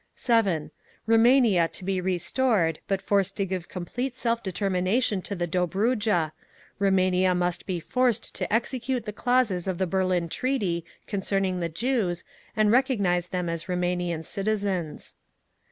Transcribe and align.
(7) 0.15 0.71
Rumania 1.07 1.67
to 1.73 1.85
be 1.85 2.01
restored, 2.01 2.79
but 2.87 3.03
forced 3.03 3.35
to 3.37 3.45
give 3.45 3.69
complete 3.69 4.15
self 4.15 4.41
determination 4.41 5.21
to 5.21 5.35
the 5.35 5.47
Dobrudja…. 5.47 6.31
Rumania 6.79 7.35
must 7.37 7.67
be 7.67 7.79
forced 7.79 8.33
to 8.33 8.51
execute 8.51 9.05
the 9.05 9.13
clauses 9.13 9.67
of 9.67 9.77
the 9.77 9.85
Berlin 9.85 10.27
Treaty 10.27 10.83
concerning 11.05 11.59
the 11.59 11.69
Jews, 11.69 12.23
and 12.57 12.71
recognise 12.71 13.27
them 13.27 13.47
as 13.47 13.65
Rumanian 13.65 14.23
citizens. 14.25 15.13